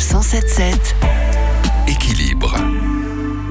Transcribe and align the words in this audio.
177 0.00 0.96
Équilibre. 1.86 2.56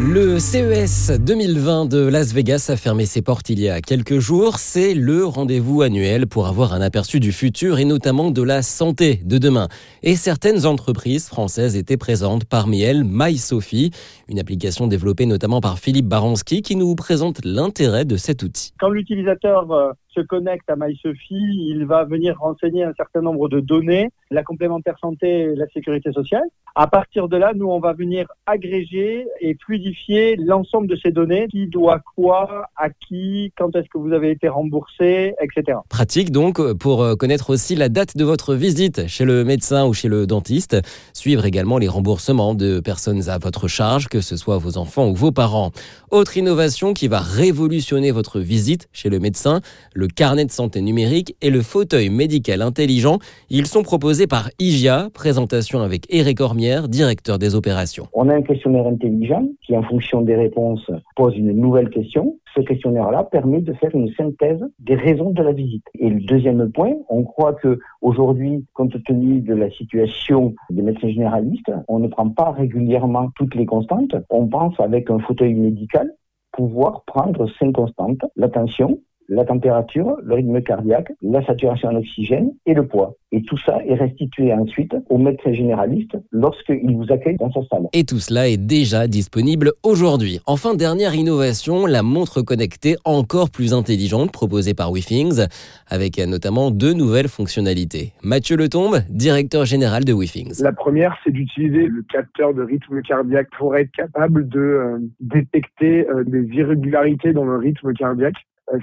Le 0.00 0.38
CES 0.38 1.20
2020 1.20 1.86
de 1.86 2.06
Las 2.06 2.32
Vegas 2.32 2.70
a 2.72 2.76
fermé 2.76 3.04
ses 3.04 3.20
portes 3.20 3.50
il 3.50 3.60
y 3.60 3.68
a 3.68 3.82
quelques 3.82 4.18
jours. 4.18 4.58
C'est 4.58 4.94
le 4.94 5.26
rendez-vous 5.26 5.82
annuel 5.82 6.26
pour 6.26 6.46
avoir 6.46 6.72
un 6.72 6.80
aperçu 6.80 7.20
du 7.20 7.32
futur 7.32 7.78
et 7.78 7.84
notamment 7.84 8.30
de 8.30 8.42
la 8.42 8.62
santé 8.62 9.20
de 9.24 9.36
demain. 9.36 9.68
Et 10.02 10.16
certaines 10.16 10.64
entreprises 10.64 11.28
françaises 11.28 11.76
étaient 11.76 11.98
présentes, 11.98 12.46
parmi 12.46 12.80
elles 12.80 13.04
MySophie, 13.04 13.90
une 14.28 14.38
application 14.38 14.86
développée 14.86 15.26
notamment 15.26 15.60
par 15.60 15.78
Philippe 15.78 16.06
Baranski 16.06 16.62
qui 16.62 16.76
nous 16.76 16.94
présente 16.94 17.44
l'intérêt 17.44 18.06
de 18.06 18.16
cet 18.16 18.42
outil. 18.42 18.72
Quand 18.80 18.88
l'utilisateur 18.88 19.70
euh, 19.70 19.90
se 20.18 20.24
connecte 20.24 20.68
à 20.68 20.76
MySophie, 20.76 21.68
il 21.70 21.86
va 21.86 22.04
venir 22.04 22.38
renseigner 22.38 22.84
un 22.84 22.92
certain 22.94 23.20
nombre 23.20 23.48
de 23.48 23.60
données, 23.60 24.10
la 24.30 24.42
complémentaire 24.42 24.98
santé 25.00 25.54
la 25.54 25.66
sécurité 25.68 26.12
sociale. 26.12 26.44
À 26.74 26.86
partir 26.86 27.28
de 27.28 27.36
là, 27.36 27.52
nous, 27.54 27.66
on 27.66 27.80
va 27.80 27.92
venir 27.92 28.26
agréger 28.46 29.26
et 29.40 29.56
fluidifier 29.64 30.36
l'ensemble 30.36 30.86
de 30.86 30.96
ces 30.96 31.10
données, 31.10 31.46
qui 31.48 31.66
doit 31.66 32.00
quoi, 32.14 32.66
à 32.76 32.90
qui, 32.90 33.52
quand 33.56 33.74
est-ce 33.74 33.88
que 33.88 33.98
vous 33.98 34.12
avez 34.12 34.30
été 34.30 34.48
remboursé, 34.48 35.34
etc. 35.40 35.78
Pratique 35.88 36.30
donc 36.30 36.60
pour 36.74 37.02
euh, 37.02 37.14
connaître 37.14 37.50
aussi 37.50 37.74
la 37.74 37.88
date 37.88 38.16
de 38.16 38.24
votre 38.24 38.54
visite 38.54 39.06
chez 39.08 39.24
le 39.24 39.44
médecin 39.44 39.86
ou 39.86 39.92
chez 39.92 40.08
le 40.08 40.26
dentiste, 40.26 40.76
suivre 41.12 41.44
également 41.46 41.78
les 41.78 41.88
remboursements 41.88 42.54
de 42.54 42.80
personnes 42.80 43.28
à 43.28 43.38
votre 43.38 43.66
charge, 43.66 44.08
que 44.08 44.20
ce 44.20 44.36
soit 44.36 44.58
vos 44.58 44.78
enfants 44.78 45.08
ou 45.08 45.14
vos 45.14 45.32
parents. 45.32 45.72
Autre 46.10 46.36
innovation 46.36 46.94
qui 46.94 47.08
va 47.08 47.20
révolutionner 47.20 48.10
votre 48.10 48.40
visite 48.40 48.88
chez 48.92 49.08
le 49.08 49.18
médecin, 49.18 49.60
le 49.94 50.06
carnet 50.12 50.44
de 50.44 50.50
santé 50.50 50.80
numérique 50.80 51.36
et 51.42 51.50
le 51.50 51.62
fauteuil 51.62 52.10
médical 52.10 52.62
intelligent. 52.62 53.18
Ils 53.50 53.66
sont 53.66 53.82
proposés 53.82 54.26
par 54.26 54.50
IGIA, 54.58 55.08
présentation 55.12 55.80
avec 55.80 56.04
Eric 56.10 56.40
Ormière, 56.40 56.88
directeur 56.88 57.38
des 57.38 57.54
opérations. 57.54 58.06
On 58.12 58.28
a 58.28 58.34
un 58.34 58.42
questionnaire 58.42 58.86
intelligent 58.86 59.46
qui, 59.64 59.76
en 59.76 59.82
fonction 59.82 60.22
des 60.22 60.36
réponses, 60.36 60.90
pose 61.16 61.36
une 61.36 61.52
nouvelle 61.52 61.90
question. 61.90 62.38
Ce 62.54 62.60
questionnaire-là 62.60 63.24
permet 63.24 63.60
de 63.60 63.72
faire 63.74 63.94
une 63.94 64.12
synthèse 64.14 64.60
des 64.78 64.94
raisons 64.94 65.30
de 65.30 65.42
la 65.42 65.52
visite. 65.52 65.84
Et 65.98 66.08
le 66.08 66.20
deuxième 66.20 66.70
point, 66.72 66.94
on 67.08 67.22
croit 67.22 67.54
que 67.54 67.78
aujourd'hui, 68.02 68.64
compte 68.74 69.02
tenu 69.04 69.40
de 69.40 69.54
la 69.54 69.70
situation 69.70 70.54
des 70.70 70.82
médecins 70.82 71.08
généralistes, 71.08 71.70
on 71.88 71.98
ne 71.98 72.08
prend 72.08 72.28
pas 72.28 72.52
régulièrement 72.52 73.30
toutes 73.36 73.54
les 73.54 73.66
constantes. 73.66 74.14
On 74.30 74.46
pense 74.46 74.78
avec 74.80 75.10
un 75.10 75.18
fauteuil 75.18 75.54
médical 75.54 76.10
pouvoir 76.52 77.02
prendre 77.06 77.48
cinq 77.58 77.72
constantes, 77.72 78.24
l'attention, 78.34 78.98
la 79.28 79.44
température, 79.44 80.16
le 80.22 80.34
rythme 80.34 80.60
cardiaque, 80.62 81.12
la 81.22 81.44
saturation 81.44 81.88
en 81.88 81.96
oxygène 81.96 82.52
et 82.66 82.74
le 82.74 82.86
poids. 82.86 83.14
Et 83.30 83.42
tout 83.42 83.58
ça 83.58 83.78
est 83.86 83.94
restitué 83.94 84.52
ensuite 84.54 84.94
au 85.10 85.18
médecin 85.18 85.52
généraliste 85.52 86.16
lorsqu'il 86.32 86.96
vous 86.96 87.12
accueille 87.12 87.36
dans 87.36 87.52
sa 87.52 87.60
salle. 87.70 87.86
Et 87.92 88.04
tout 88.04 88.20
cela 88.20 88.48
est 88.48 88.56
déjà 88.56 89.06
disponible 89.06 89.72
aujourd'hui. 89.82 90.40
Enfin, 90.46 90.74
dernière 90.74 91.14
innovation, 91.14 91.84
la 91.84 92.02
montre 92.02 92.40
connectée 92.40 92.96
encore 93.04 93.50
plus 93.50 93.74
intelligente 93.74 94.32
proposée 94.32 94.72
par 94.72 94.90
WeThings, 94.90 95.46
avec 95.88 96.18
notamment 96.18 96.70
deux 96.70 96.94
nouvelles 96.94 97.28
fonctionnalités. 97.28 98.12
Mathieu 98.22 98.56
Letombe, 98.56 99.00
directeur 99.10 99.66
général 99.66 100.04
de 100.04 100.14
WeThings. 100.14 100.62
La 100.62 100.72
première, 100.72 101.16
c'est 101.22 101.30
d'utiliser 101.30 101.86
le 101.86 102.02
capteur 102.10 102.54
de 102.54 102.62
rythme 102.62 103.02
cardiaque 103.02 103.48
pour 103.58 103.76
être 103.76 103.90
capable 103.92 104.48
de 104.48 104.58
euh, 104.58 104.98
détecter 105.20 106.08
euh, 106.08 106.24
des 106.24 106.44
irrégularités 106.54 107.34
dans 107.34 107.44
le 107.44 107.58
rythme 107.58 107.92
cardiaque 107.92 108.36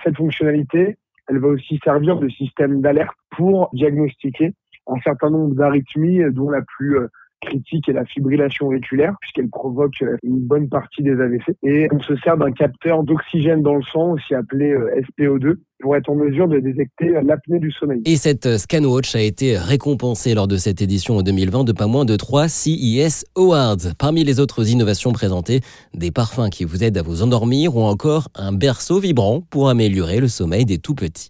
cette 0.04 0.18
fonctionnalité, 0.18 0.98
elle 1.28 1.40
va 1.40 1.48
aussi 1.48 1.80
servir 1.84 2.18
de 2.18 2.30
système 2.30 2.82
d'alerte 2.82 3.16
pour 3.32 3.70
diagnostiquer 3.74 4.54
un 4.88 5.00
certain 5.04 5.30
nombre 5.30 5.56
d'arythmies, 5.56 6.22
dont 6.32 6.50
la 6.50 6.62
plus 6.62 7.00
euh, 7.00 7.08
critique 7.42 7.90
est 7.90 7.94
la 7.94 8.06
fibrillation 8.06 8.68
auriculaire, 8.68 9.16
puisqu'elle 9.22 9.50
provoque 9.50 10.02
euh, 10.02 10.18
une 10.24 10.40
bonne 10.40 10.70
partie 10.70 11.04
des 11.04 11.20
AVC. 11.20 11.56
Et 11.64 11.88
on 11.92 12.00
se 12.00 12.16
sert 12.18 12.38
d'un 12.38 12.52
capteur 12.52 13.04
d'oxygène 13.04 13.62
dans 13.62 13.76
le 13.76 13.84
sang, 13.84 14.12
aussi 14.12 14.34
appelé 14.34 14.72
euh, 14.72 15.02
SPO2, 15.20 15.56
pour 15.80 15.96
être 15.96 16.10
en 16.10 16.16
mesure 16.16 16.48
de 16.48 16.60
détecter 16.60 17.12
l'apnée 17.24 17.60
du 17.60 17.72
sommeil. 17.72 18.02
Et 18.06 18.16
cette 18.16 18.58
ScanWatch 18.58 19.16
a 19.16 19.22
été 19.22 19.58
récompensée 19.58 20.34
lors 20.34 20.48
de 20.48 20.58
cette 20.58 20.82
édition 20.82 21.18
en 21.18 21.22
2020 21.22 21.64
de 21.66 21.74
pas 21.74 21.88
moins 21.88 22.06
de 22.06 22.16
3 22.16 22.48
CES 22.48 23.26
Awards. 23.36 23.94
Parmi 24.00 24.24
les 24.24 24.40
autres 24.40 24.70
innovations 24.70 25.12
présentées, 25.12 25.60
des 25.94 26.12
parfums 26.12 26.50
qui 26.50 26.64
vous 26.64 26.84
aident 26.84 26.98
à 26.98 27.02
vous 27.02 27.22
endormir 27.24 27.76
ou 27.76 27.82
encore 27.82 28.30
un 28.36 28.54
berceau 28.54 29.00
vibrant 29.00 29.42
pour 29.42 29.70
améliorer 29.70 30.20
le 30.20 30.28
sommeil 30.28 30.66
des 30.66 30.78
tout 30.78 30.96
petits. 30.96 31.30